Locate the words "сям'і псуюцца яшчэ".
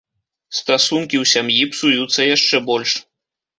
1.33-2.65